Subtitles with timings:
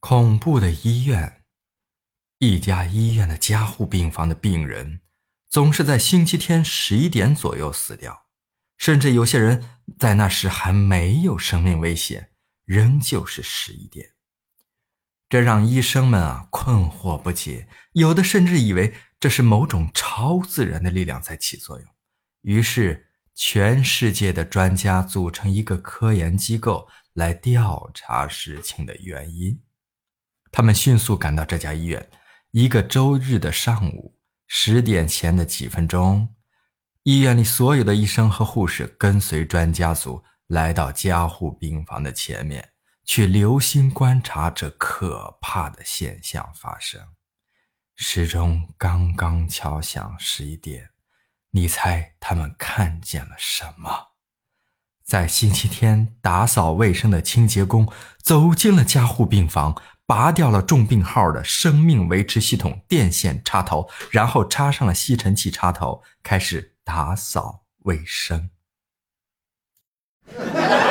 [0.00, 1.42] 恐怖的医院，
[2.38, 5.00] 一家医院的加护病房的病人
[5.48, 8.26] 总是在星期天十一点左右死掉，
[8.76, 12.30] 甚至有些人在那时还没有生命危险，
[12.64, 14.10] 仍旧是十一点。
[15.28, 21.88] 这让医生们啊困惑不解，有的甚至以为这是某种超自然的力量在起作用。
[22.42, 29.60] 于是，全世界的专家组成一个科研机构来调查事情的原因。
[30.50, 32.08] 他们迅速赶到这家医院。
[32.50, 34.16] 一个周日的上午
[34.46, 36.34] 十点前的几分钟，
[37.02, 42.70] 医院里所有的医生和护士跟随专家组来到加护病房的前面，
[43.04, 47.00] 去留心观察这可怕的现象发生。
[47.96, 50.88] 时钟刚刚敲响十一点，
[51.50, 54.14] 你猜他们看见了什么？
[55.04, 57.90] 在星期天打扫卫生的清洁工
[58.22, 59.80] 走进了加护病房。
[60.08, 68.48] 拔掉了重病号的生命维持系统电线插头然后插上了吸尘器插头开始打扫卫生。